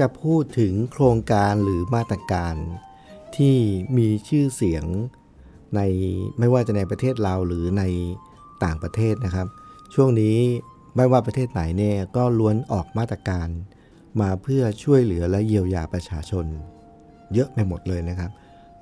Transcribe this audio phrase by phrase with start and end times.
[0.00, 2.54] จะพูดถึงโครงการหรือมาตรการ
[3.36, 3.56] ที่
[3.96, 4.84] มีชื่อเสียง
[5.76, 5.80] ใน
[6.38, 7.82] ไม่ว่าจะในประเทศเราหรือใน
[8.64, 9.46] ต่างประเทศนะครับ
[9.94, 10.38] ช่วงนี้
[10.96, 13.48] ไม่ว่าประเทศไหนเนี่ยก็ล้วนออกมาตรการ
[14.20, 16.46] มาเพื่อช่วยเหลือและเยียวยาประชาชน
[17.34, 18.30] เยอะไปหมดเลยนะครับ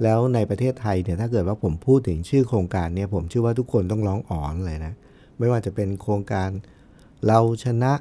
[0.03, 4.93] แล้วในประเทศไทยเนี่ยถ้าเกิดว่าผมพูดถึงชื่อโครงการเนี่ยผมเชื่อว่าทุกคนต้องร้องอ๋อนเลยนะ
[5.39, 6.49] ไม่ว่าจะเป็นโครงการ
[7.27, 7.93] เราชนะ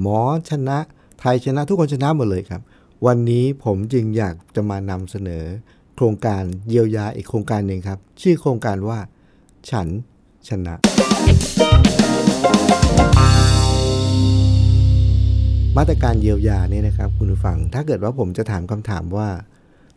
[0.00, 0.20] หมอ
[0.50, 0.78] ชนะ
[1.20, 2.62] ไทยชนะทุกคนชนะหมดเลยครับ
[3.06, 5.44] วันนี้ผมจึงอยากจะมานำเสนอ
[5.94, 8.98] โครงการเยียวยาอีกโครงการหนึ่งครับ ชื่อโครงการว่า
[9.70, 9.88] ฉัน
[10.48, 10.74] ชนะ
[15.76, 19.28] มาตรการเยียวยาเนี่ยนะครับ คุณผู้ฟัง ถ้าเกิดว่าผมจะถามคำถามว่า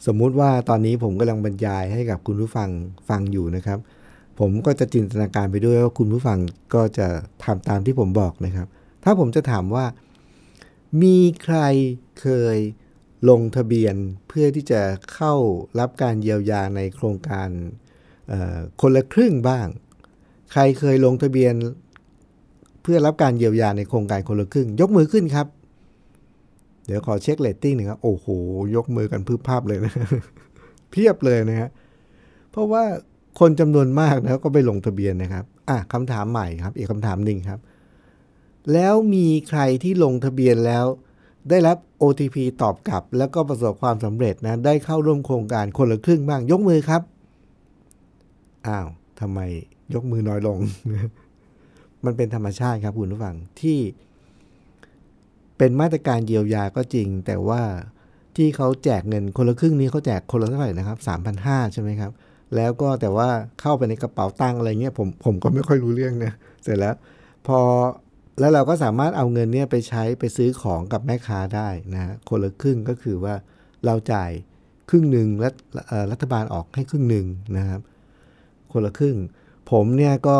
[0.05, 2.69] สมมุติว่าตอนนี้ผมกำลังบรรยายให้กับคุณผู้ฟัง
[3.09, 3.79] ฟังอยู่นะครับ
[4.39, 6.39] ผมก็จะจินตนาการไปด้วยว่าคุณผู้ฟัง
[6.73, 7.07] ก็จะ
[7.45, 8.67] ทำตามที่ผมบอกนะครับ
[9.03, 9.85] ถ้าผมจะถามว่า
[11.01, 11.59] มีใคร
[12.21, 12.57] เคย
[13.29, 13.95] ลงทะเบียน
[14.27, 14.81] เพื่อที่จะ
[15.13, 15.33] เข้า
[15.79, 17.49] รับการเยียวยาในโครงการ
[18.81, 19.67] คนละครึ่งบ้าง
[20.51, 21.53] ใครเคยลงทะเบียน
[22.81, 25.47] เพื่อรับการเยียวยาในโครงการคนละครึ่ง ยกมือขึ้นครับ
[26.85, 28.27] เดี๋ยวขอเช็คเลตติ้งหนึ่งครับ โอ้โห
[28.75, 29.93] ยกมือกันพึ่บพั่บเลยนะ
[30.91, 31.69] เพียบเลยนะฮะ
[32.51, 32.83] เพราะว่า
[33.39, 37.59] คนจำนวนมากนะก็ไปลงทะเบียนนะครับ อะคำถามใหม่ครับ อีกคำถามหนึ่งครับ
[38.73, 40.85] แล้วมีใครที่ลงทะเบียนแล้ว
[41.49, 47.01] ได้รับ OTP ตอบกลับ แล้วก็ประสบความสำเร็จนะได้เข้าร่วมโครงการคนละครึ่งบ้างยกมือครับ
[48.67, 48.87] อ้าว
[49.19, 49.39] ทำไม
[49.93, 50.57] ยกมือน้อยลง
[52.05, 53.79] มันเป็นธรรมชาติครับคุณผู้ฟังที่
[55.57, 57.61] เป็นมาตรการเยียวยาก็จริง แต่ว่า
[58.35, 60.97] ที่เขาแจกเงินคนละครึ่งนี้เขาแจกคนละเท่าไหร่นะครับ
[61.35, 62.11] 3,500ใช่ไหมครับ
[62.55, 63.29] แล้วก็แต่ว่า
[63.61, 66.33] เข้าไปในกระเป๋าตังค์อะไรเงี้ยผมผมก็ไม่ค่อยรู้เรื่องนะ
[66.63, 66.95] เสร็จแล้ว
[67.47, 67.59] พอ
[68.39, 73.35] แล้วเราก็สามารถเอาเงินเนี่ยไปใช้ไปซื้อของกับแม่ค้าได้นะคนละครึ่งก็คือว่า
[73.85, 74.31] เราจ่าย
[74.89, 75.49] ครึ่งหนึ่งและ
[76.11, 77.25] รัฐบาลออกให้ครึ่งหนึ่ง
[77.57, 77.81] นะครับ
[78.71, 79.17] คนละครึ่ง
[79.71, 80.37] ผมเนี่ยก็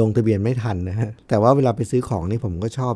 [0.00, 2.94] ลงทะเบียนไม่ทันนะฮะแต่ว่าเวลาไปซื้อของนี่ผมก็ชอบ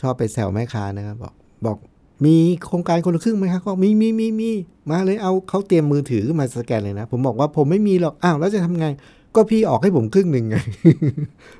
[0.00, 1.34] ชอบไปแซวแม่ค้านะครับบอก
[1.66, 1.78] บอก
[2.24, 4.50] มีโครงการคนละครึ่งไหมครับก็มีมีมีมี
[4.90, 8.86] มาเลยเอาเขาเตรียมมือถือมาสแกนเลยนะ ผมบอกว่าผมไม่มีหรอกอ้าวแล้วจะทำไง
[9.36, 10.56] ก็พี่ออกให้ผมครึ่งหนึ่งไง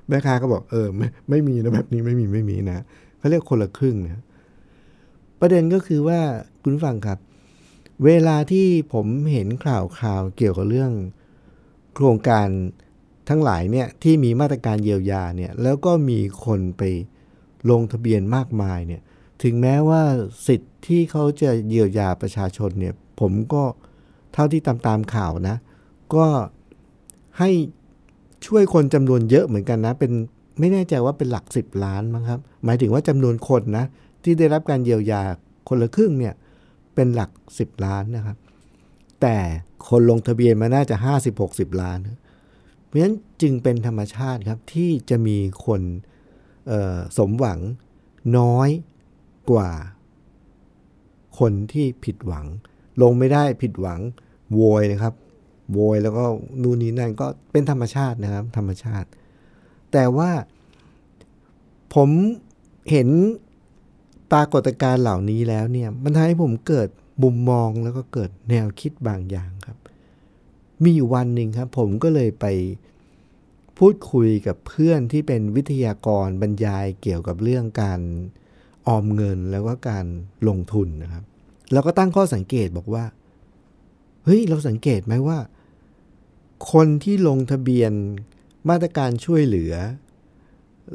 [0.09, 2.79] แม่ค้าก็บอกเออไม่ไม่มีนะแบบนี้ไม่มีไม่มีนะ
[3.19, 4.23] เขาเรียกคนละครึ่งนะ
[5.41, 6.21] ประเด็นก็คือว่า
[6.63, 7.19] คุณฟังครับ
[8.05, 10.93] เวลาที่ผมเห็นข่าวข่าวเกี่ยวกับเรื่อง
[11.95, 12.49] โครงการ
[13.29, 16.83] ทั้งหลายเนี่ยที่มีมาตรการเยียวยาเนี่ยแล้วก็มีคนไป
[17.71, 19.03] ลงทะเบียนมากมายเนี่ย
[19.43, 20.03] ถึงแม้ว่า
[20.47, 23.63] สิทธิ์ที่เขาจะเยียวยาประชาชนเนี่ยผมก็
[24.33, 25.57] เท่าที่ตามตามข่าวนะ
[26.15, 26.27] ก็
[27.39, 27.51] ให้
[28.47, 30.13] ช่วยคนจำนวนเยอะเหมือนกันนะ เป็น
[30.59, 33.85] ไม่แน่ใจว่าเป็นหลักสิบล้านมั้งครับ หมายถึงว่าจำนวนคนนะ
[34.23, 35.23] ที่ได้รับการเยียวยา
[35.69, 36.35] คนละครึ่งเนี่ย
[36.95, 38.37] เป็นหลักสิบล้านนะครับ
[39.21, 39.37] แต่
[39.89, 40.97] คนลงทะเบียนมาน่าจะ
[41.39, 41.99] 50-60 ล้าน
[42.85, 45.37] เพราะฉะนั้นจึงเป็นธรรมชาติครับ ที่จะมี
[45.67, 45.83] คน
[47.19, 47.61] สมหวัง
[48.39, 48.69] น้อย
[49.51, 49.71] กว่า
[51.39, 52.47] คนที่ผิดหวัง
[53.03, 54.01] ลงไม่ได้ผิดหวัง
[54.53, 55.15] โวยนะครับ
[55.73, 56.25] โวยแล้วก็
[56.63, 59.09] นู่นนี่นั่นก็เป็นธรรมชาตินะครับ ธรรมชาติ
[59.93, 60.31] แต่ว่า
[61.95, 62.11] ผม
[62.91, 63.09] เห็น
[64.33, 66.89] ปรากฏการณ์เหล่านี้แล้วเนี่ย มันทำให้ผมเกิด
[67.23, 69.79] มุมมองแล้วก็เกิดแนวคิดบางอย่างครับ
[70.83, 72.47] มีอยู่วันหนึ่งครับ ผมก็เลยไป
[73.79, 78.01] พูดคุยกับเพื่อนที่เป็นวิทยากรบรรยายเกี่ยวกับเรื่องการ
[78.87, 80.07] ออมเงินแล้วก็การ
[80.49, 81.25] ลงทุนนะครับ
[81.73, 83.05] แล้วก็ตั้งข้อสังเกตบอกว่า
[84.25, 85.39] เฮ้ย เราสังเกตไหมว่า
[86.73, 87.93] คนที่ลงทะเบียน
[88.69, 89.75] มาตรการช่วยเหลือ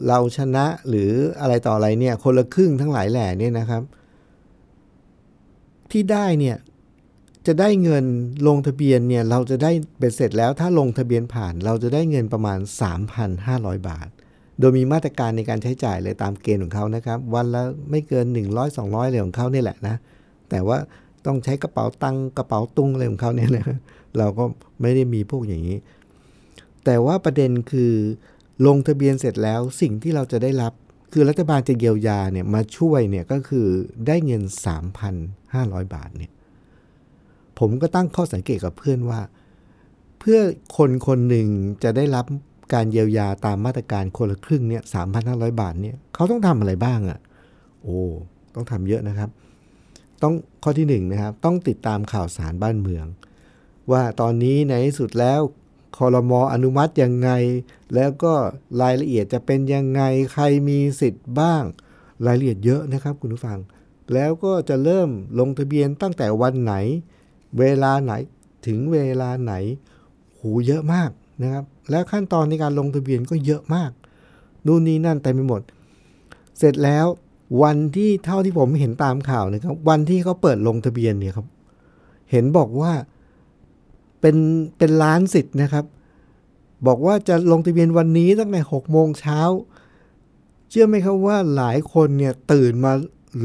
[0.08, 1.12] เราชนะหรือ
[1.42, 3.84] อะไรต่ออะไรเนี่ย คนละครึ่งทั้งหลายแหล่เนี่ยนะครับ
[5.92, 6.58] ที่ได้เนี่ย
[7.48, 8.06] จะได้เงิน
[8.48, 12.60] ลงทะเบียนเนี่ยเราจะได้เบ็ดเสร็จแล้วถ้าลงทะเบียนผ่านเราจะได้เงินประมาณ
[13.24, 14.08] 3,500 บาท
[14.60, 19.96] โดยมีมาตรการในการใช้จ่ายเลยตามเกณฑ์ของเขานะครับ วันละไม่เกิน 100 200อะไรของเขาเนี่ยแหละนะ
[20.50, 20.78] แต่ว่า
[21.26, 23.66] ต้องใช้กระเป๋าตังกระเป๋าตุงอะไรของเขาเนี่ยนะ
[24.18, 24.44] เราก็
[24.82, 25.78] ไม่ได้มีพวกอย่างนี้
[26.86, 27.94] แต่ว่าประเด็นคือ
[28.68, 30.74] ลงทะเบียนเสร็จแล้วสิ่งที่เราจะได้รับ
[31.14, 33.68] คือรัฐบาลจะเยียวยาเนี่ยมาช่วยเนี่ยก็คือ
[34.08, 34.44] ได้เงิน
[35.18, 36.32] 3,500 บาทเนี่ย
[37.60, 39.20] ผมก็ตั้งข้อสังเกตกับเพื่อนว่า
[40.20, 40.40] เพื่อ
[40.78, 41.48] คนคนหนึ่ง
[41.84, 42.26] จะได้รับ
[42.74, 44.84] การเยียวยาตามมาตรการคนละครึ่งเนี่ย
[45.22, 47.20] 3,500บาทเนี่ยเขาต้องทำอะไรบ้างอะ่ะ
[47.82, 48.00] โอ้
[48.56, 49.30] ต้องทำเยอะนะครับ
[50.22, 53.06] ต้องข้อที่หนึ่งนะครับ ต้องติดตามข่าวสารบ้านเมือง
[53.92, 55.42] ว่าตอนนี้ในที่สุดแล้ว
[55.98, 57.30] คอรมออนุมัติยังไง
[57.96, 58.34] แล้วก็
[58.82, 60.02] รายละเอียดจะเป็นยังไง
[60.34, 61.64] ใครมีสิทธิ์บ้าง
[62.26, 63.60] รายละเอียดเยอะนะครับคุณผู้ฟัง
[64.14, 66.74] แล้วก็จะเริ่มลงทะเบียนตั้งแต่วันไหน
[67.60, 68.14] เวลาไหน
[68.68, 69.54] ถึงเวลาไหน
[70.40, 71.10] หูเยอะมาก
[71.42, 73.92] นะครับ แล้วขั้นตอนในการลงทะเบียนก็เยอะมาก
[74.66, 75.62] นู่นนี่นั่นเต็มไปหมด
[76.58, 77.06] เสร็จแล้ว
[77.64, 81.48] วันที่เท่าที่ผมเห็นตามข่าวนะครับ วันที่เขาเปิดลงทะเบียนเนี่ยครับ
[82.32, 82.94] เห็นบอกว่า
[84.22, 84.36] เป็น
[84.78, 85.86] เป็นล้านสิทธิ์นะครับ
[86.88, 89.40] บอกว่าจะลงทะเบียนวันนี้ตั้งแต่หกโมงเช้า
[90.70, 92.94] เชื่อไหมครับว่าหลายคนเนี่ยตื่นมา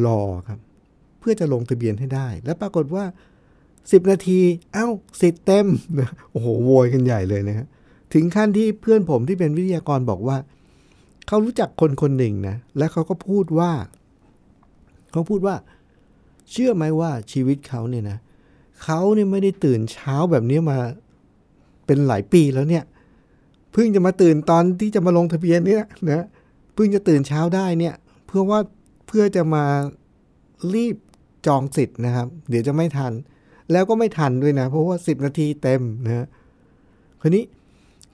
[0.06, 0.58] รอครับ
[1.19, 3.05] เพื่อจะลงทะเบียนให้ได้ แล้วปรากฏว่า
[3.56, 4.40] 10 นาที
[4.73, 4.87] เอา้า
[5.20, 5.67] สิทธิ์เต็ม
[6.31, 7.67] โอ้โหโวยกันใหญ่เลยนะฮะ
[8.12, 10.37] ถึงขั้นที่เพื่อนผมที่เป็นวิทยากรบอกว่า
[11.28, 13.73] เขารู้จักคนคนหนึ่งนะ และเขาก็พูดว่า
[15.12, 15.56] เขาพูดว่า
[16.50, 18.19] เชื่อไหมว่าชีวิตเขาเนี่ยนะ
[18.82, 20.78] เขาเนี่ยไม่ได้ตื่นเช้าแบบนี้มา
[21.87, 22.84] เป็นหลายปีแล้วเนี่ย
[23.73, 26.26] เพิ่งจะมาตื่นตอนที่จะมาลงทะเบียนเนี่ยนะ
[26.75, 27.94] เพิ่งจะตื่นเช้าได้เนี่ย
[28.26, 28.61] เพื่อว่า
[29.06, 29.64] เพื่อจะมา
[30.75, 30.96] รีบ
[31.46, 33.12] จองสิทธิ์นะครับ เดี๋ยวจะไม่ทัน
[33.73, 36.26] แล้วก็ไม่ทันด้วยนะ เพราะว่า 10 นาทีเต็มนะ
[37.20, 37.44] คนนี้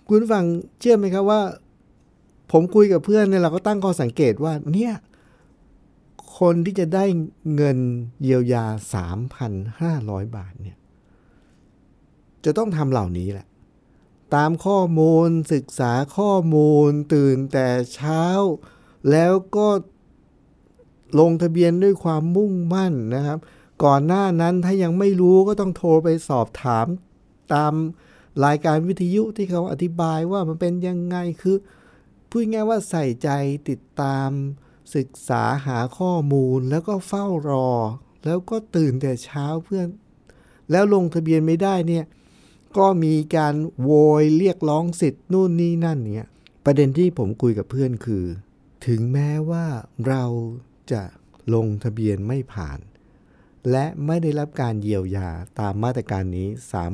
[0.09, 0.45] คุณฟัง
[0.81, 1.41] เชื่อไหมครับว่า
[2.53, 4.93] ผมคุยกับเพื่อนเนี่ยเราก็ตั้งข้อสังเกตว่าเนี่ย
[6.39, 7.05] คนที่จะได้
[7.55, 7.79] เงิน
[8.23, 8.65] เยียวยา
[9.51, 10.77] 3,500 บาทเนี่ย
[12.45, 13.47] จะต้องทำเหล่านี้แหละ
[14.35, 18.25] ตามข้อมูลศึกษาข้อมูลตื่นแต่เช้า
[19.11, 19.69] แล้วก็
[21.21, 23.39] ลงทะเบียนด้วยความมุ่งมั่นนะครับ
[23.85, 26.87] ก่อนหน้านั้นถ้ายังไม่รู้ก็ต้องโทรไปสอบถาม
[27.55, 27.73] ตาม
[28.45, 31.57] รายการวิทยุที่เขาอธิบายว่ามันเป็นยังไงคือ
[32.29, 33.29] พูดง่ายว่าใส่ใจ
[33.69, 34.31] ติดตาม
[34.97, 37.71] ศึกษาหาข้อมูลแล้วก็เฝ้ารอ
[38.25, 39.87] แล้วก็ตื่นแต่เช้าเพื่อน
[40.71, 42.05] แล้วลงทะเบียนไม่ได้เนี่ย
[42.77, 43.93] ก็มีการโว
[44.23, 46.29] ยเรียกร้องสิทธิ์นู่นนี่นั่นเนี่ย
[46.65, 48.25] ประเด็นที่ผมคุยกับเพื่อนคือ
[48.87, 49.67] ถึงแม้ว่า
[50.09, 50.25] เรา
[50.93, 51.03] จะ
[51.55, 52.79] ลงทะเบียนไม่ผ่าน
[53.71, 55.29] และไม่ได้รับการเยียวยา
[55.61, 56.49] ตามมาตรการนี้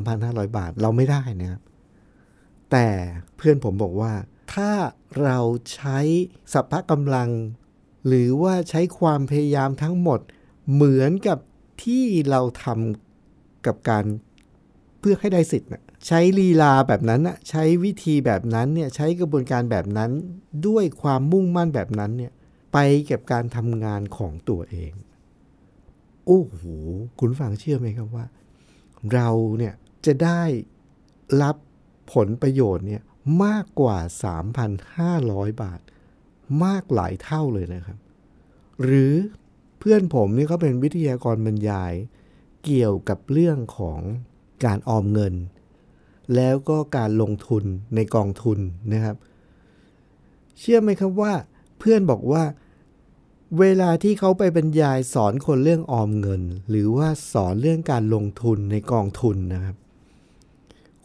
[0.04, 1.60] 3,500 บาทเราไม่ได้นะครับ
[2.70, 2.88] แต่
[3.36, 4.12] เพื่อนผมบอกว่า
[4.54, 4.72] ถ้า
[5.22, 5.38] เรา
[5.74, 5.98] ใช้
[6.52, 7.28] สัพพะกำลัง
[8.08, 10.20] หรือว่าใช้ความพยายามทั้งหมด
[10.72, 11.38] เหมือนกับ
[11.84, 14.04] ที่เราทำกับการ
[15.00, 20.10] เพื่อให้ได้สิทธิ์นะใช้ลีลาแบบนั้นนะใช้วิธีแบบนั้นเนี่ยใช้กระบวนการแบบนั้น
[20.66, 22.32] ด้วยความมุ่งมั่นแบบนั้นเนี่ย
[22.72, 22.78] ไป
[23.10, 24.92] กับการทำงานของตัวเอง
[26.26, 26.60] โอ้โห
[27.18, 28.26] คุณฟังเชื่อไหมครับว่า
[29.14, 29.28] เรา
[29.58, 29.74] เนี่ย
[30.06, 30.42] จะได้
[31.42, 31.56] รับ
[32.14, 33.02] ผลประโยชน์เนี่ย
[33.44, 33.98] มากกว่า
[34.78, 35.80] 3,500 บาท
[36.64, 37.98] มากหลายเท่าเลยนะครับ
[38.82, 39.12] หรือ
[39.78, 41.92] เพื่อนผมนี่เขาเป็นวิทยากรบรรยาย
[42.64, 44.00] เกี่ยวกับเรื่องของ
[44.64, 45.34] การออมเงิน
[46.34, 47.64] แล้วก็การลงทุน
[47.94, 48.58] ในกองทุน
[48.92, 49.16] นะครับ
[50.58, 51.32] เชื่อไหมครับว่า
[51.78, 52.44] เพื่อนบอกว่า
[53.58, 59.76] เวลาที่เขาไปบรรยายสอนคนเรื่องออมเงิน หรือว่าสอนเรื่องการลงทุนในกองทุนนะครับ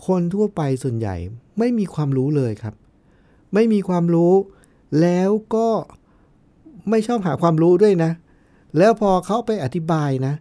[0.06, 1.16] คนทั่วไปส่วนใหญ่
[1.60, 2.76] ไม่มีความรู้เลยครับ
[3.54, 4.34] ไม่มีความรู้
[5.02, 5.68] แล้วก็
[6.90, 8.12] ไม่ชอบหาความรู้ด้วยนะ
[8.78, 10.34] แล้วพอเขาไปอธิบายนะ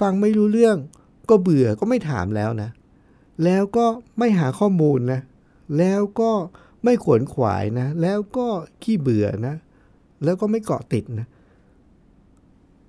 [0.00, 0.76] ฟังไม่รู้เรื่อง
[1.30, 2.70] ก็เบื่อก็ไม่ถามแล้วนะ
[3.44, 3.86] แล้วก็
[4.18, 5.20] ไม่หาข้อมูลนะ
[5.78, 6.32] แล้วก็
[6.84, 8.46] ไม่ขวนขวายนะ แล้วก็
[8.82, 9.54] ขี้เบื่อนะ
[10.24, 11.26] แล้วก็ไม่เกาะติดนะ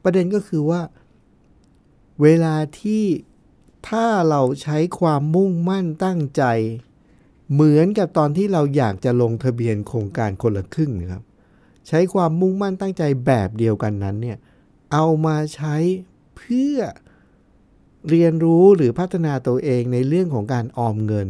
[0.03, 0.81] ประเด็นก็คือว่า
[2.21, 3.03] เวลาที่
[3.89, 6.43] ถ้าเราใช้ความมุ่งมั่นตั้งใจ
[7.53, 11.23] เหมือนกับตอนที่เราอยากจะลงทะเบียนโครงการคนละครึ่งนะครับ
[11.87, 14.37] ใช้ความมุ่งมั่นตั้งใจแบบเดียวกันนั้นเนี่ย
[14.93, 15.75] เอามาใช้
[16.37, 16.77] เพื่อ
[18.09, 21.29] เรียนรู้หรือพัฒนาตัวเองในเรื่องของการออมเงิน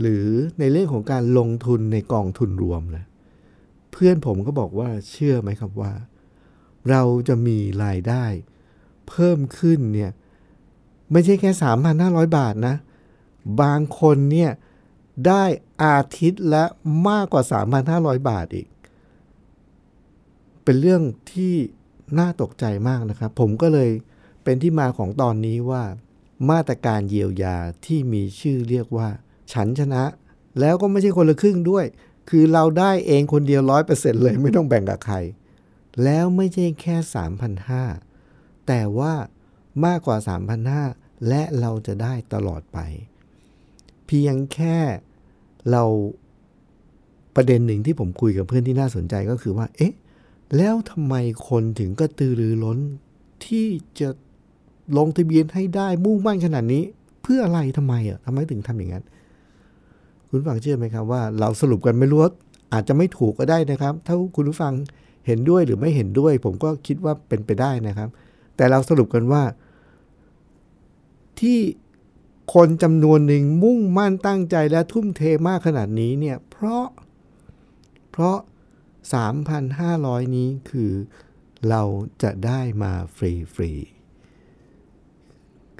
[0.00, 0.26] หรือ
[0.58, 3.04] ในเรื่องของการลงทุนในกองทุนรวมนะ
[3.92, 5.92] เพื่อนผมก็บอกว่าเชื่อไหมครับว่า
[6.90, 8.24] เราจะมีรายได้
[9.08, 10.10] เพิ่มขึ้นเนี่ย
[11.12, 11.50] ไม่ใช่แค่
[11.94, 12.74] 3,500 บาทนะ
[13.62, 14.50] บางคนเนี่ย
[15.26, 15.44] ได้
[15.84, 16.64] อาทิตย์ละ
[17.08, 17.42] มากกว่า
[17.86, 18.68] 3,500 บาทอีก
[20.64, 21.54] เป็นเรื่องที่
[22.18, 23.90] น่าตกใจมากนะครับ ผมก็เลย
[24.44, 25.82] เป็นที่มาของตอนนี้ว่า
[26.50, 29.08] มาตรการเยียวยาที่มีชื่อเรียกว่า
[29.52, 30.04] ฉันชนะ
[30.60, 31.84] แล้วก็ไม่ใช่คนละครึ่งด้วย
[32.30, 35.16] คือเราได้เองคนเดียวร้อยเปอร์เซ็นเลยไม่ต้องแบ่งกับใคร
[36.04, 37.84] แล้วไม่ใช่แค่สามพันห้า
[38.66, 39.14] แต่ว่า
[39.84, 40.84] มากกว่าสามพันห้า
[41.28, 42.78] และเราจะได้ตลอดไป
[44.06, 44.78] เพียงแค่
[45.72, 45.82] เรา
[47.36, 49.92] ประเด็นหนึ่งที่ผมคุยกับเพื่อนที่น่าสนใจก็คือว่า เอ๊ะ
[50.56, 51.14] แล้วทำไม
[51.48, 52.78] คนถึงกระตือรือร้น
[53.44, 53.66] ที่
[54.00, 54.08] จะ
[54.96, 56.82] ลงทะเบียนให้ได้มุ่งมั่นขนาดนี้
[57.22, 59.04] เพื่ออะไรทำไมอะทำไมถึงทำอย่างนั้น
[60.28, 62.20] คุณฟังเชื่อไหมครับว่า เราสรุปกันไม่รู้
[62.72, 64.72] อาจจะไม่ถูกก็ได้นะครับ ถ้าคุณผู้ฟัง
[65.26, 68.08] เห็นด้วยหรือไม่เห็นด้วย ผมก็คิดว่าเป็นไปได้นะครับ
[68.56, 69.42] แต่เราสรุปกันว่า
[71.40, 71.58] ที่
[72.54, 76.84] คนจำนวนหนึ่งมุ่งมั่นตั้งใจและทุ่มเทมากขนาดนี้เนี่ยเพราะ
[78.10, 78.38] เพราะ
[79.56, 80.92] 3,500 นี้คือ
[81.68, 81.82] เรา
[82.22, 83.72] จะได้มาฟรีฟรี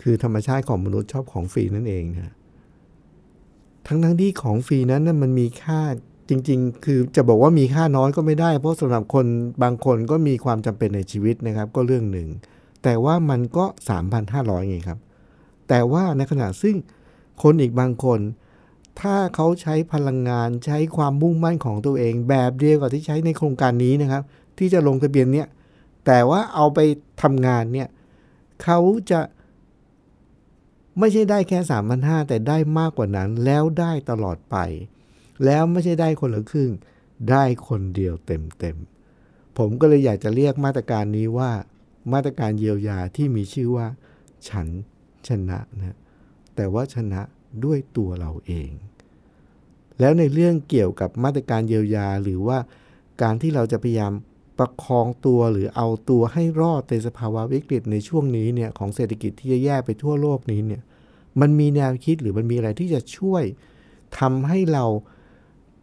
[0.00, 2.34] คือธรรมชาติของมนุษย์ชอบของฟรีนั่นเองนะ
[3.86, 5.80] ทั้งทั้งที่ของฟรีนั้นมันมีค่า
[6.28, 9.26] จริง ๆ คือจะบอกว่ามีค่าน้อยก็ไม่ได้ เพราะสำหรับคน
[9.62, 12.28] บางคนก็มีความจำเป็นในชีวิตนะครับ ก็เรื่องหนึ่ง
[12.82, 13.64] แต่ว่ามันก็
[14.18, 14.98] 3,500ไงครับ
[15.68, 16.76] แต่ว่าในขณะซึ่ง
[17.42, 18.20] คนอีกบางคน
[19.00, 24.22] ถ้าเขาใช้พลังงานใช้ความมุ่งมั่นของตัวเอง แบบเดียวกับที่ใช้ในโครงการนี้นะครับ
[24.58, 25.48] ที่จะลงทะเบียนเนี่ย
[26.06, 26.78] แต่ว่าเอาไป
[27.22, 27.88] ทำงานเนี่ย
[28.62, 28.78] เขา
[29.10, 29.20] จะ
[30.98, 34.56] ไม่ใช่ได้แค่3 5 0 0แต่ได้มากกว่านั้นแล้วได้ตลอดไป
[35.44, 36.70] แล้วไม่ใช่ได้คนละครึ่ง
[37.30, 41.50] ได้คนเดียวเต็มๆ ผมก็เลยอยากจะเรียกมาตรการนี้ว่า
[42.12, 43.86] มาตรการเยียวยาที่มีชื่อว่า
[44.48, 44.68] ฉัน
[45.28, 45.96] ชนะนะ
[46.56, 47.20] แต่ว่าชนะ
[47.64, 48.70] ด้วยตัวเราเอง
[50.00, 52.58] แล้วในเรื่องเกี่ยวกับมาตรการเยียวยาหรือว่า
[53.22, 54.12] การที่เราจะพยายาม
[54.58, 60.82] ประคองตัวหรือเอาตัวให้รอดในสภาวะวิกฤตในช่วงนี้เนี่ยของเศรษฐกิจที่แย่ไปทั่วโลกนี้เนี่ย
[61.40, 63.44] มันมีแนวคิดหรือมันมีอะไรที่จะช่วย
[64.18, 64.84] ทำให้เรา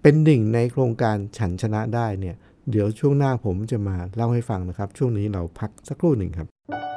[0.01, 2.35] เป็นหนึ่งในโครงการฉันชนะได้เนี่ย
[2.71, 6.92] เดี๋ยวช่วงหน้าผมจะมาเล่าให้ฟังนะครับ ช่วงนี้เราพักสักครู่หนึ่งครับ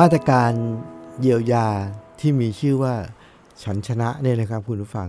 [0.00, 0.52] มาตรการ
[1.20, 1.68] เยียวยา
[2.20, 2.94] ที่มีชื่อว่า
[3.62, 5.08] ฉันชนะเนี่ยนะครับคุณผู้ฟัง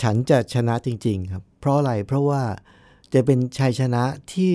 [0.00, 2.42] ฉันจะชนะจริง ๆ ครับ เพราะอะไรเพราะว่า
[3.12, 4.02] จะเป็นชัยชนะ
[4.32, 4.52] ที่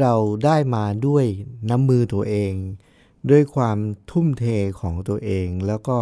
[0.00, 1.24] เราได้มาด้วย
[1.70, 2.52] น้ำมือตัวเอง
[3.30, 3.78] ด้วยความ
[4.10, 4.44] ทุ่มเท
[4.80, 5.98] ของตัวเอง แล้วก็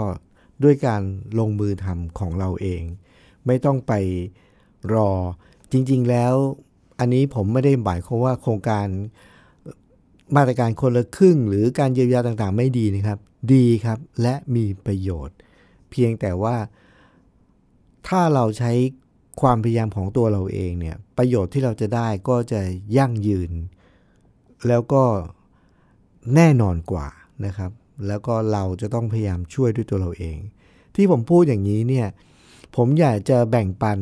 [0.65, 1.03] ด้วยการ
[1.39, 2.83] ลงมือทำของเราเอง
[3.47, 3.93] ไม่ต้องไป
[4.95, 5.11] รอ
[5.73, 6.35] จริง ๆ แล้ว
[6.99, 8.87] อันนี้ผมไม่ได้หมายความว่าโครงการ
[10.37, 13.19] มาตรการคนละครึ่ง หรือการเยียวยาต่างๆ ไม่ดีนะครับ
[13.55, 15.37] ดีครับและมีประโยชน์
[15.91, 16.57] เพียงแต่ว่า
[18.09, 18.73] ถ้าเราใช้
[19.41, 22.61] ความพยายามของตัวเราเองเนี่ยประโยชน์ที่เราจะได้ก็จะ
[22.97, 23.53] ยั่งยืน
[24.69, 25.05] แล้วก็
[26.35, 27.09] แน่นอนกว่า
[27.47, 27.71] นะครับ
[28.07, 30.39] แล้วก็เราจะต้องพยายามช่วยด้วยตัวเราเอง
[30.95, 32.09] ที่ผมพูดอย่างนี้เนี่ย
[32.77, 33.99] ผมอยากจะแบ่งปัน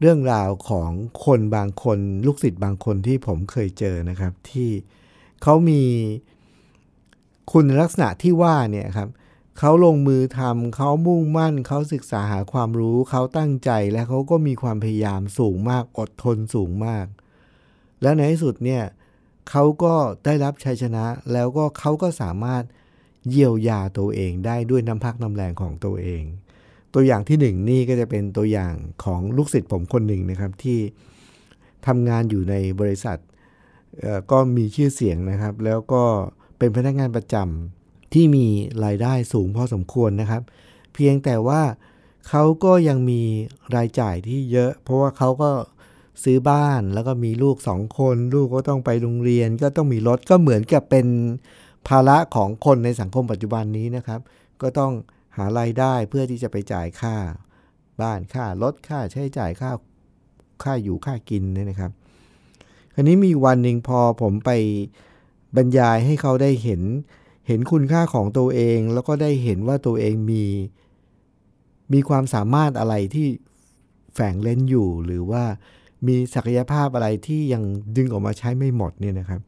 [0.00, 0.90] เรื่องราวของ
[1.24, 4.70] คนบางคน ลูกศิษย์บางคนที่ผมเคยเจอนะครับที่
[5.44, 5.82] เขามี
[7.52, 9.08] คุณลักษณะที่ว่าเนี่ยครับ
[9.58, 17.06] เขาลงมือทำเขามุ่งมั่น เขาศึกษาหาความรู้เขาตั้งใจและเขาก็มีความพยายามสูงมากอดทนสูงมาก
[18.02, 18.82] และในที่สุดเนี่ย
[19.50, 22.62] เขาก็ได้รับชัยชนะ แล้วก็เขาก็สามารถ
[23.30, 26.22] เยียวยาตัวเองได้ด้วยน้ำพักน้ำแรงของตัวเอง
[26.94, 30.78] ตัวอย่างที่หนึ่งนี่ก็จะเป็นตัวอย่างของลูกศิษย์ผมคนหนึ่งนะครับที่
[31.86, 33.18] ทำงานอยู่ในบริษัท
[34.30, 36.02] ก็มีชื่อเสียงนะครับ แล้วก็
[36.58, 38.46] เป็นพนักงานประจำที่มี
[38.84, 40.42] รายได้สูงพอสมควรนะครับ
[40.94, 41.62] เพียงแต่ว่า
[42.28, 43.22] เขาก็ยังมี
[43.76, 45.50] รายจ่ายที่เยอะ เพราะว่าเขาก็
[46.24, 51.06] ซื้อบ้านแล้วก็มีลูกสองคน ลูกก็ต้องไปโรงเรียน ก็ต้องมีรถก็เหมือนกับเป็น
[51.88, 54.20] ภาระของคนในสังคมปัจจุบันนี้นะครับ
[54.62, 54.92] ก็ต้อง
[55.36, 57.16] หารายได้เพื่อที่จะไปจ่ายค่า
[58.00, 59.70] บ้านค่ารถค่าใช้จ่ายค่า
[60.62, 61.92] ค่าอยู่ค่ากินเนี่ยนะครับ
[62.94, 64.50] คราวนี้มีวันหนึ่งพอผมไป
[65.56, 66.82] บรรยายให้เขาได้เห็น
[67.48, 70.44] เห็นคุณค่าของตัวเอง แล้วก็ได้เห็นว่าตัวเองมี
[71.92, 73.26] มีความสามารถอะไรที่
[74.14, 75.44] แฝงเล่นอยู่ หรือว่า
[76.06, 77.62] มีศักยภาพอะไรที่ยัง
[77.96, 79.40] ดึงออกมาใช้ไม่หมดเนี่ยนะครับ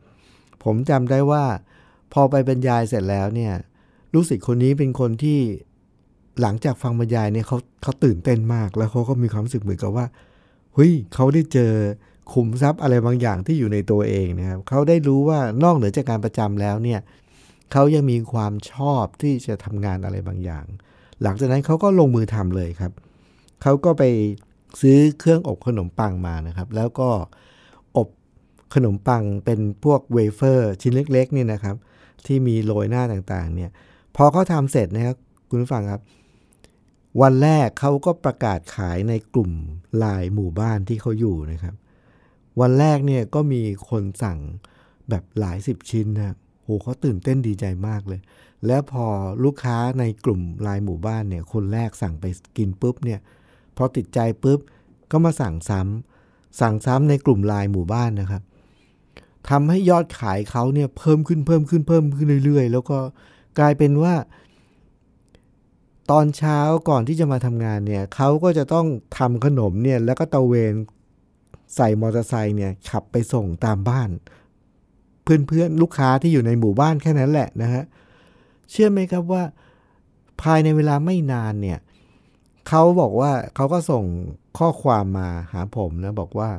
[0.65, 1.45] ผมจำได้ว่า
[2.13, 3.53] พอไปบรรยายเสร็จแล้วเนี่ย
[4.13, 5.39] ลูกศิษย์คนนี้เป็นคนที่
[6.41, 10.07] หลังจากฟังบรรยายเนี่ยเขาเขาตื่นเต้นมาก แล้วเขาก็มีความรู้สึกเหมือนกับว่า
[10.75, 11.73] เฮ้ยเขาได้เจอ
[12.33, 17.01] ขุมทรัพย์อะไรบางอย่างที่อยู่ในตัวเองนะครับเขาได้รู้ว่านอกเหนือจากการประจำแล้วเนี่ย
[17.73, 20.65] เขายังมีความชอบที่จะทำงานอะไรบางอย่าง
[21.23, 22.93] หลังจากนั้นเขาก็ลงมือทำเลยครับ
[23.63, 24.03] เขาก็ไป
[24.81, 27.11] ซื้อเครื่องอบขนมปังมานะครับ แล้วก็
[27.97, 28.09] อบ
[28.75, 31.77] ขนมปังเป็นพวกเวเฟอร์ชิ้นเล็กๆนี่นะครับ
[32.27, 33.71] ที่มีโรยหน้าต่างๆ เนี่ย
[34.17, 35.17] พอเขาทำเสร็จนะครับ
[35.49, 36.01] คุณผู้ฟังครับ
[37.23, 39.51] วันแรกเขาก็ประกาศขายในกลุ่ม
[40.03, 41.75] ลายหมู่บ้านที่เขาอยู่นะครับ
[42.61, 44.39] วันแรกเนี่ยก็มีคนสั่ง
[45.09, 48.21] แบบหลายสิบชิ้นนะโหเขาตื่นเต้นดีใจมากเลย
[48.67, 49.07] แล้วพอ
[49.45, 52.25] ลูกค้าในกลุ่มลายหมู่บ้านเนี่ย คนแรกสั่งไป
[52.57, 53.21] กินปุ๊บเนี่ย
[53.77, 54.59] พอติดใจปุ๊บ
[55.11, 58.43] ก็มาสั่งซ้ำสั่งซ้ำในกลุ่มลายหมู่บ้านนะครับ
[59.49, 62.99] ทำให้ยอดขายเขาเนี่ยเพิ่มขึ้นเพิ่มขึ้นเพิ่มขึ้นเรื่อย ๆ แล้วก็
[63.59, 64.15] กลายเป็นว่า
[66.11, 68.87] ตอนเช้าก่อนที่จะมาทำงานเนี่ยเขาก็จะต้อง
[69.19, 70.75] ทำขนมเนี่ยแล้วก็ตะเวน
[71.75, 74.11] ใส่มอเตอร์ไซค์เนี่ยขับไปส่งตามบ้าน
[75.23, 77.85] เพื่อนๆลูกค้าที่อยู่ในหมู่บ้านแค่นั้นแหละนะฮะ
[78.71, 79.43] เชื่อไหมครับว่า
[80.43, 81.79] ภายในเวลาไม่นานเนี่ย
[82.69, 84.05] เขาบอกว่าเขาก็ส่ง
[84.59, 86.51] ข้อความมาหาผมนะบอกว่า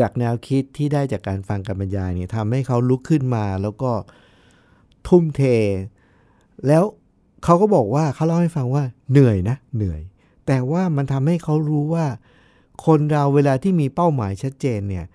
[0.00, 3.92] จากแนวคิดที่ได้จากการฟังการบรรยายเนี่ยทำให้เขาลุกขึ้นมาแล้วก็
[5.08, 5.42] ทุ่มเท
[6.66, 6.84] แล้ว
[7.44, 10.00] เขาก็บอกว่าเขาเล่าให้ฟังว่าเหนื่อยนะเหนื่อย
[10.46, 12.06] แต่ว่ามันทำให้เขารู้ว่า
[12.86, 15.06] คนเราเวลาที่มีเป้าหมายชัดเจนเนี่ย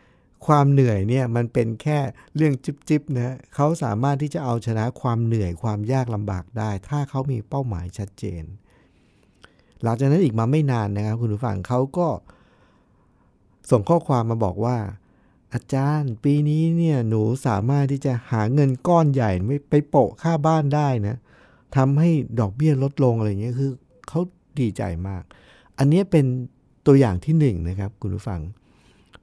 [0.45, 1.99] ความเหนื่อยเนี่ยมันเป็นแค่
[2.35, 2.53] เรื่อง
[2.89, 8.43] จิบๆนะเขาสามารถที่จะเอาชนะความเหนื่อยความยากลำบากได้ ถ้าเขามีเป้าหมายชัดเจน
[9.83, 12.07] หลังจากนั้นอีกมาไม่นานนะครับคุณผู้ฟังเขาก็
[13.71, 14.77] ส่งข้อความมาบอกว่า
[15.53, 21.17] อาจารย์ ปีนี้เนี่ยหนูสามารถที่จะหาเงินก้อนใหญ่ไม่ไปโปะค่าบ้านได้นะ
[21.75, 23.71] ทำให้ดอกเบี้ยลดลงอะไรเงี้ยคือ
[24.07, 24.21] เขา
[24.59, 25.23] ดีใจมาก
[25.77, 26.25] อันนี้เป็น
[26.85, 28.41] ตัวอย่างที่หนึ่งนะครับคุณผู้ฟัง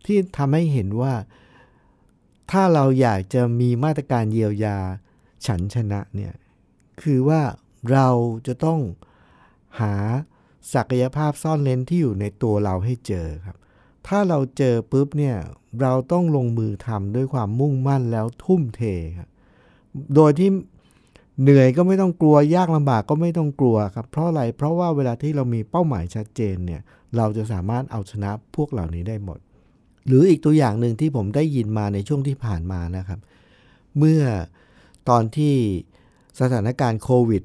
[0.04, 1.14] ที่ทำให้เห็นว่า
[2.50, 4.76] ถ้าเราอยากจะมีมาตรการเยียวยา
[5.46, 6.32] ฉันชนะเนี่ย
[7.02, 7.42] คือว่า
[7.92, 8.08] เรา
[8.46, 8.80] จะต้อง
[9.80, 9.94] หา
[10.74, 13.56] ศักยภาพซ่อนเลนที่อยู่ในตัวเราให้เจอครับ
[14.06, 15.36] ถ้าเราเจอปุ๊บเนี่ย
[15.80, 18.82] เราต้องลงมือทำด้วยความมุ่งมั่นแล้วทุ่มเท
[19.18, 19.28] ครับ
[20.14, 20.50] โดยที่
[21.42, 26.82] เหนื่อยก็ไม่ต้องกลัวยากลำบากก็ไม่ต้องกลัวครับ เพราะอะไรเพราะว่าเวลาที่เรามีเป้าหมายชัดเจนเนี่ย
[27.16, 29.38] เราจะสามารถเอาชนะพวกเหล่านี้ได้หมด
[30.06, 33.20] หรืออีกตัวอย่างหนึ่งที่ผมได้ยินมาในช่วงที่ผ่านมานะครับ
[33.98, 34.22] เมื่อ
[35.08, 35.54] ตอนที่
[36.40, 37.42] สถานการณ์โควิด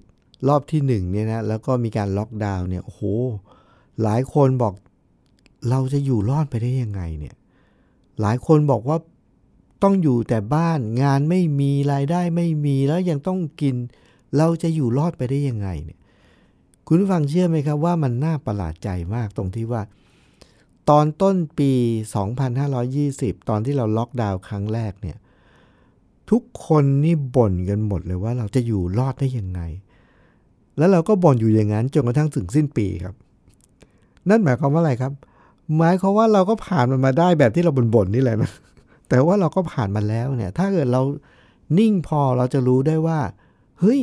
[0.47, 3.01] รอบที่หนึ่งเนี่ยนะแล้วก็มีการล็อกดาวน์เนี่ยโอ้โห
[4.04, 4.73] หลายคนบอก
[5.69, 7.36] เราจะอยู่รอดไปได้ยังไงเนี่ย
[8.21, 8.97] หลายคนบอกว่า
[9.84, 13.75] ต้องอยู่แต่บ้านงานไม่มีรายได้ไม่มีแล้วยังต้องกิน
[14.38, 15.99] เราจะอยู่รอดไปได้ยังไงเนี่ย
[16.88, 19.82] คุณผู้ฟังเชื่อไหมครับว่ามันน่าประหลาดใจมากตรงที่ว่า
[20.89, 21.71] ตอนต้นปี
[22.76, 25.17] 2520 ตอนที่เราล็อกดาวน์ครั้งแรกเนี่ย
[26.32, 29.62] ทุกคนนี่บ่นกันหมดเลยว่าเราจะอยู่รอดได้ยังไง
[30.78, 33.15] แล้วเราก็บ่นอยู่อย่างนั้นจนกระทั่งถึงสิ้นปีครับ
[34.30, 35.13] นั่นหมายความว่าอะไรครับ
[35.78, 38.52] หมายความว่าเราก็ผ่านมันมาได้แบบที่เราบ่นๆนี่แหละนะ
[39.10, 41.02] แต่ว่าเราก็ผ่านมาแล้วเนี่ย ถ้าเกิดเรา
[41.80, 43.19] นิ่งพอเราจะรู้ได้ว่า
[43.80, 44.02] เฮ้ย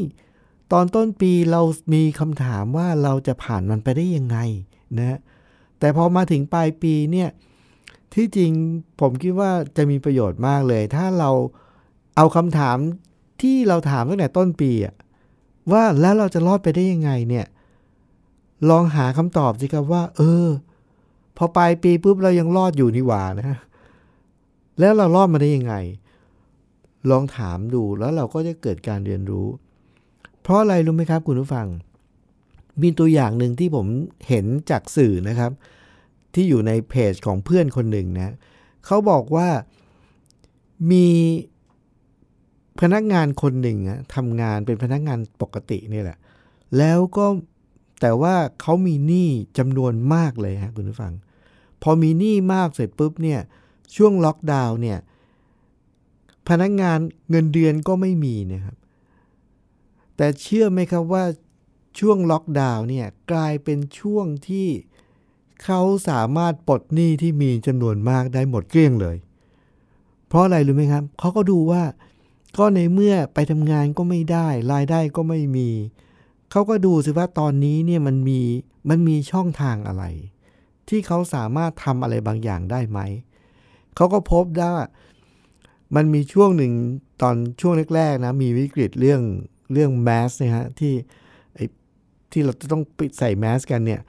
[0.73, 1.63] ตอนต้นปีเรา
[1.95, 4.39] มีคำถามว่าเราจะผ่านมันไปได้ยังไง
[4.99, 5.19] นะ
[5.79, 7.29] แต่พอมาถึงปลายปีเนี่ย
[8.15, 8.53] ที่จริง
[9.01, 11.31] ผมคิดว่าจะมีประโยชน์มากเลย ถ้าเรา
[12.17, 12.77] เอาคำถาม
[13.43, 14.95] ที่เราถามตั้งแต่ต้นปีอะ
[15.73, 17.47] ว่าแล้วเราจะรอดไปได้ยังไงเนี่ย
[18.71, 20.49] ลองหาคำตอบสิครับว่า เออ
[21.37, 23.59] พอปลายปีปุ๊บเรายังรอดอยู่นี่หว่านะ
[24.79, 25.75] แล้วเรารอดมาได้ยังไง
[27.11, 29.47] ลองถามดูแล้วเราก็จะเกิดการเรียนรู้
[30.43, 31.67] เพราะอะไรรู้ไหมครับ คุณผู้ฟัง
[32.83, 33.87] มีตัวอย่างหนึ่งที่ผม
[34.29, 35.51] เห็นจากสื่อนะครับ
[36.35, 38.35] ที่อยู่ในเพจของเพื่อนคนหนึ่งนะ
[38.87, 39.49] เขาบอกว่า
[40.91, 41.07] มี
[42.81, 43.79] พนักงานคนหนึ่ง
[44.15, 46.19] ทำงานเป็นพนักงานปกตินี่แหละ
[46.79, 47.27] แล้วก็
[48.01, 49.29] แต่ว่าเขามีหนี้
[49.59, 51.13] จำนวนมากเลยฮะคุณผู้ฟัง
[51.83, 53.41] พอมีหนี้มากเสร็จปุ๊บเนี่ย
[53.97, 54.99] ช่วงล็อกดาวน์เนี่ย
[56.49, 56.99] พนักงาน
[57.31, 58.77] เงินเดือนก็ไม่มีนะครับ
[60.17, 61.25] แต่เชื่อไหมครับว่า
[61.99, 64.69] ช่วงล็อกดาวน์เนี่ยกลายเป็นช่วงที่
[65.65, 69.17] เขาสามารถปลดหนี้ที่มีจำนวนมากได้หมดเกลี้ยงเลย
[70.29, 71.83] เพราะอะไรรู้ไหมครับเขาก็ดูว่า
[72.59, 75.69] ก็ในเมื่อไปทำงานก็ไม่ได้ รายได้ก็ไม่มี
[76.51, 78.41] เขาก็ดูสิว่าตอนนี้เนี่ยมันมี
[78.89, 80.05] มันมีช่องทางอะไร
[80.89, 82.99] ที่เขาสามารถทำอะไรบางอย่างได้ไหม
[83.97, 84.87] เขาก็พบได้ว่า
[85.95, 86.73] มันมีช่วงหนึ่ง
[87.23, 89.23] ตอนช่วงแรกๆนะมีวิกฤตเรื่อง
[89.73, 90.95] เรื่องแมสนะฮะที่
[92.33, 94.01] ที่เราจะต้องปิดใส่แมสกันเนี่ย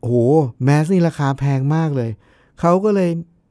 [0.00, 0.16] โอ้โห
[0.64, 2.10] แมสนี่ราคาแพงมากเลย
[2.60, 3.10] เขาก็เลย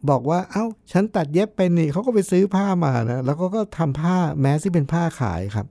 [0.09, 5.67] บอกว่าเอา้า ฉันตัดเย็บเป็นนี่เขาก็ไปซื้อผ้ามานะ แล้วก็ก็ทำผ้าแม้ที่เป็นผ้าขายครับ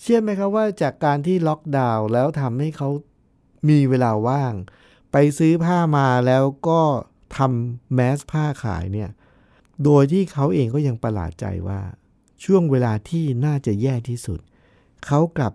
[0.00, 2.88] เชื่อไหมครับว่าจากการที่ล็อกดาวน์แล้วทำให้เขา
[3.68, 4.52] มีเวลาว่าง
[5.12, 6.80] ไปซื้อผ้ามาแล้วก็
[7.36, 9.10] ทำแมสผ้าขายเนี่ย
[9.84, 11.80] โดยที่เขาเองก็ยังประหลาดใจว่า
[12.44, 14.40] ช่วงเวลาที่น่าจะแย่ที่สุด
[15.06, 15.54] เขากลับ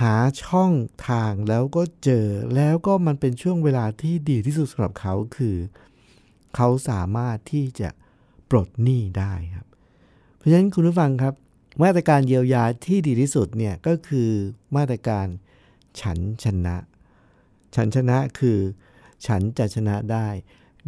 [0.00, 0.72] หาช่อง
[1.08, 5.56] ทางแล้วก็เจอแล้วก็มันเป็นช่วงเวลาที่ดีที่สุดสำหรับเขาคือ
[6.56, 7.88] เขาสามารถที่จะ
[8.50, 9.66] ปลดหนี้ได้ครับ
[10.36, 11.34] เพราะฉะนั้นคุณผู้ฟังครับ
[11.82, 14.28] มาตรการเยียวยาที่ดีที่สุดเนี่ยก็คือ
[14.76, 15.26] มาตรการ
[16.00, 16.76] ฉันชนะ
[17.74, 18.58] ฉันชนะคือ
[19.26, 20.28] ฉันจะชนะได้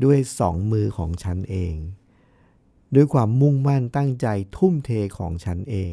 [0.05, 1.75] ด้วยสองมือของฉันเอง
[2.95, 4.27] ด้วยความมุ่งมั่นตั้งใจ
[4.57, 5.93] ทุ่มเทของฉันเอง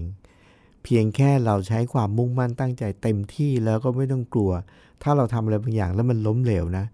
[0.84, 4.52] เพียงแค่เราใช้ความมุ่งมั่นตั้งใจเต็มที่แล้วก็ไม่ต้องกลัว
[5.04, 6.86] ถ้าเราทำอะไรบางอย่างแล้วมันล้มเหลวนะ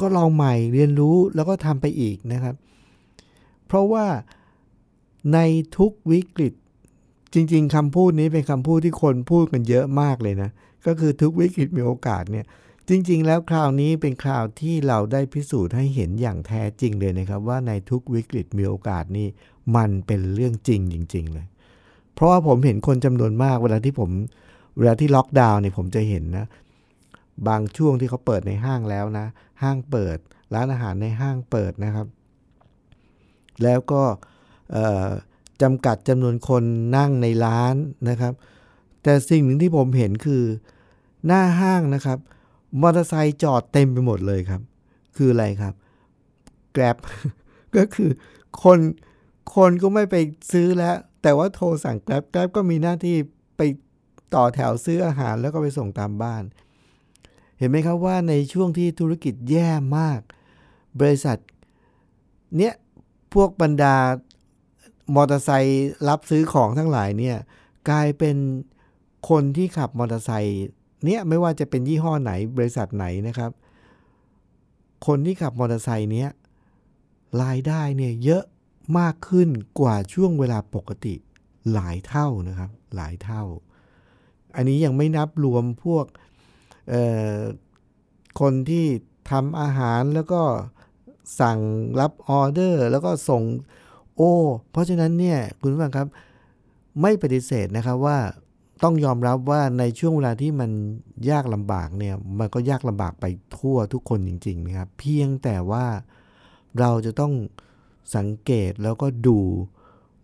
[0.00, 2.54] ก็ลองใหม่เรียนรู้แล้วก็ทำไปอีกนะครับ
[3.66, 4.06] เพราะว่า
[5.32, 5.38] ใน
[5.76, 6.52] ทุกวิกฤต
[7.34, 10.50] จริง ๆคำพูดนี้เป็นคำพูดที่คนพูดกันเยอะมากเลยนะ
[10.86, 12.46] ก็คือทุกวิกฤตมีโอกาสเนี่ย
[12.88, 19.28] จริงๆ แล้วคราวนี้เป็นคราวที่เราได้พิสูจน์ให้เห็นอย่างแท้จริงเลยนะครับ ว่าในทุกวิกฤตมีโอกาสนี่
[19.76, 21.46] มันเป็นเรื่องจริงจริง ๆ เลย
[22.14, 24.10] เพราะว่าผมเห็นคนจำนวนมากเวลาที่ผม
[24.76, 26.46] เวลาที่ล็อกดาวน์เนี่ยผมจะเห็นนะ
[27.48, 29.26] บางช่วงที่เขาเปิดในห้างแล้วนะ
[29.62, 30.18] ห้างเปิด
[30.54, 32.06] ร้านอาหารในห้างเปิดนะครับ
[33.62, 34.02] แล้วก็
[35.62, 36.62] จำกัดจำนวนคน
[36.96, 37.74] นั่งในร้าน
[38.08, 38.32] นะครับ
[39.02, 40.42] แต่สิ่งหนึ่งที่ผมเห็นคือ
[41.26, 42.18] หน้าห้างนะครับ
[42.80, 44.60] มอเตอร์ไซค์จอดเต็มไปหมดเลยครับ
[45.16, 45.74] คืออะไรครับ
[46.72, 46.96] แกร็บ
[47.76, 48.10] ก็คือ
[48.62, 48.78] คน
[49.56, 50.16] คนก็ไม่ไป
[50.52, 53.16] ซื้อแล้ว แต่ว่าโทรสั่งแกร็บแกร็บก็มีหน้าที่
[53.56, 53.60] ไป
[54.34, 56.42] ต่อแถวซื้ออาหารแล้วก็ไปส่งตามบ้าน
[57.58, 60.20] เห็นไหมครับว่าในช่วงที่ธุรกิจแย่มาก
[61.00, 61.38] บริษัท
[62.56, 62.74] เนี้ย
[63.34, 63.96] พวกบรรดา
[65.14, 67.36] มอเตอร์ไซค์รับซื้อของทั้งหลายเนี่ย
[67.90, 68.36] กลายเป็น
[69.28, 70.66] คนที่ขับมอเตอร์ไซค์
[71.06, 73.50] เนี่ยไม่ว่าจะเป็นยี่ห้อไหนบริษัทไหนนะครับ
[75.06, 76.28] คนที่ขับมอเตอร์ไซค์เนี้ย
[77.42, 78.44] รายได้เนี่ยเยอะ
[78.98, 79.48] มากขึ้น
[79.80, 81.14] กว่าช่วงเวลาปกติ
[81.72, 83.42] หลายเท่านะครับ หลายเท่า
[84.56, 86.06] อันนี้ยังไม่นับรวมพวก
[88.40, 88.86] คนที่
[89.30, 90.42] ทำอาหารแล้วก็
[91.40, 91.58] สั่ง
[92.00, 93.42] รับออเดอร์ แล้วก็ส่ง
[94.16, 94.32] โอ้
[94.70, 96.08] เพราะฉะนั้นเนี่ยคุณผู้ฟังครับ
[97.02, 98.18] ไม่ปฏิเสธนะครับว่า
[98.82, 100.70] ต้องยอมรับว่าในช่วงเวลาที่มัน
[101.30, 103.24] ยากลำบากเนี่ยมันก็ยากลำบากไป
[103.56, 105.86] ทั่วทุกคนจริง ๆ นะครับ เพียงแต่ว่า
[106.78, 107.32] เราจะต้อง
[108.16, 109.38] สังเกตแล้วก็ดู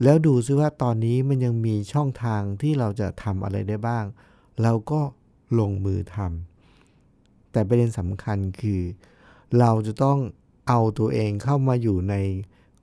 [0.02, 4.04] แล้วดูซิว่าตอนนี้มันยังมีช่องทางที่เราจะทำอะไรได้บ้าง
[4.62, 5.00] เราก็
[5.58, 8.80] ลงมือทำแต่ประเด็นสำคัญคือ
[9.58, 10.18] เราจะต้อง
[10.68, 12.14] เอาตัวเองเข้ามาอยู่ใน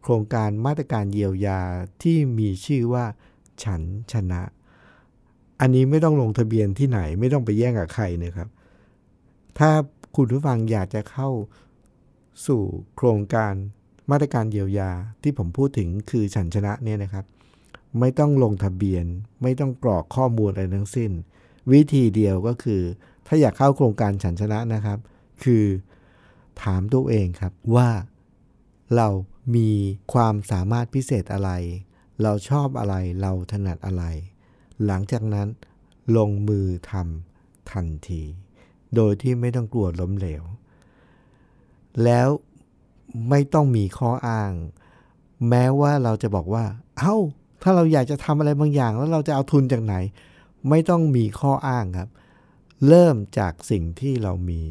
[0.01, 1.59] โครงการมาตรการเยียวยา
[2.01, 3.05] ที่มีชื่อว่า
[3.63, 4.41] ฉันชนะ
[5.61, 8.49] อันนี้ไม่ต้องลงทะเบียนที่ไหน ไม่ต้องไปแย่งกับใครนะครับ
[9.59, 9.69] ถ้า
[10.15, 11.29] คุณผู้ฟังอยากจะเข้า
[12.47, 12.61] สู่
[12.95, 13.53] โครงการ
[14.11, 14.91] มาตรการเยียวยา
[15.23, 17.25] ที่ผมพูดถึงคือฉันชนะเนี่ยนะครับ
[17.99, 19.05] ไม่ต้องลงทะเบียน
[19.41, 21.11] ไม่ต้องกรอกข้อมูลอะไรทั้งสิ้น
[21.71, 22.81] วิธีเดียวก็คือ
[23.27, 24.99] ถ้าอยากเข้าโครงการฉันชนะนะครับ
[25.43, 25.65] คือ
[26.63, 27.89] ถามตัวเองครับว่า
[28.95, 29.07] เรา
[29.55, 29.69] มี
[30.13, 31.51] ความสามารถพิเศษอะไร
[32.23, 34.03] เราชอบอะไรเราถนัดอะไร
[34.85, 35.47] หลังจากนั้น
[36.17, 38.21] ลงมือทำทันที
[38.95, 40.43] โดยที่ไม่ต้องกลัวล้มเหลว
[42.03, 42.27] แล้ว
[43.29, 44.51] ไม่ต้องมีข้ออ้าง
[45.49, 46.65] แม้ว่าเราจะบอกว่า
[46.99, 47.15] เอา้า
[47.61, 49.95] ถ้าเราอยากจะทำอะไรบางอย่าง แล้วเราจะเอาทุนจากไหน
[50.69, 52.09] ไม่ต้องมีข้ออ้างครับ
[52.87, 54.61] เริ่มจากสิ่งที่เรามี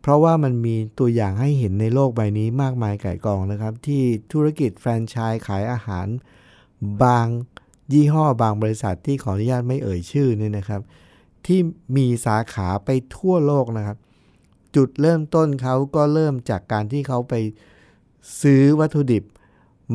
[0.00, 4.02] เพราะว่ามันมีตัวอย่างให้เห็นในโลกใบนี้มากมายไก่กองนะครับ ที่
[4.32, 6.06] ธุรกิจแฟรนไชส์ขายอาหาร
[7.02, 7.26] บาง
[7.92, 10.80] ยี่ห้อบางบริษัทที่ขออนุญาตไม่เอ่ยชื่อเนี่ยนะครับ
[11.46, 11.60] ที่
[11.96, 13.98] มีสาขาไปทั่วโลกนะครับ
[14.76, 17.34] จุดเริ่มต้นเขาก็เริ่มจากการที่เขาไป
[18.42, 19.24] ซื้อวัตถุดิบ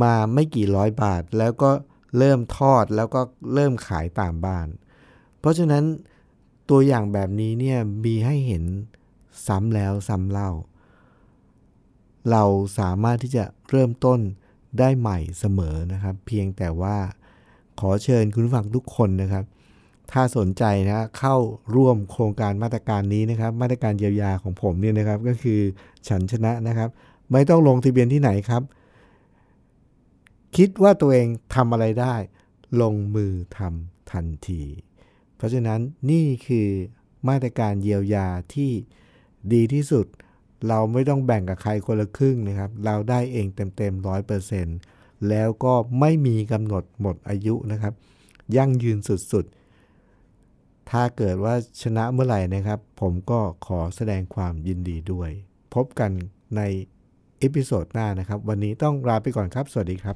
[0.02, 1.72] มาไม่กี่ร้อยบาท แล้วก็
[2.18, 3.22] เริ่มทอดแล้วก็
[3.54, 4.68] เริ่มขายตามบ้าน
[5.40, 5.84] เพราะฉะนั้น
[6.70, 8.64] ตัวอย่างแบบนี้เนี่ยมีให้เห็น
[9.48, 10.52] ซ้ำแล้วซ้ำเล่า
[12.32, 12.44] เรา
[12.80, 14.20] สามารถที่จะเริ่มต้น
[14.80, 16.98] ได้ใหม่เสมอนะครับ เพียงแต่ว่า
[17.80, 19.44] ขอเชิญคุณผู้ฟังทุกคนนะครับ
[20.12, 21.36] ถ้าสนใจนะเข้า
[21.76, 25.60] ร่วมโครงการมาตรการนี้นะครับ มาตรการเยียวยาของผมเนี่ยนะครับก็คือ
[26.08, 26.90] ฉันชนะนะครับ
[27.32, 28.64] ไม่ต้องลงทะเบียนที่ไหนครับ
[30.58, 32.16] คิดว่าตัวเองทำอะไรได้
[32.82, 34.62] ลงมือทำทันที
[35.36, 35.80] เพราะฉะนั้น
[36.12, 36.68] นี่คือ
[37.30, 38.72] มาตรการเยียวยาที่
[39.54, 40.06] ดีที่สุด
[40.68, 44.78] เราไม่ต้องแบ่งกับใครคนละครึ่งนะครับ เราได้เองเต็มๆร้อยเปอร์เซ็นต์
[45.30, 47.94] แล้วก็ไม่มีกำหนดหมดอายุนะครับ
[48.56, 55.30] ยั่งยืนสุดๆ ถ้าเกิดว่าชนะเมื่อไหร่นะครับ ผมก็ขอแสดงความยินดีด้วย
[55.74, 56.12] พบกัน
[56.58, 56.62] ใน
[57.40, 60.16] episode หน้านะครับ วันนี้ต้องลาไปก่อนครับ สวัสดีครับ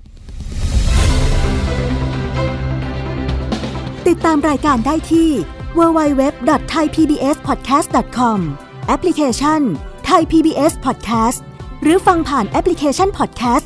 [4.08, 5.30] ติดตามรายการได้ที่
[5.78, 8.40] www.thaipbspodcast.com
[8.88, 9.62] แอปพลิเคชัน
[10.10, 11.40] Thai PBS Podcast
[11.82, 13.66] หรือฟังผ่านแอปพลิเคชัน Podcast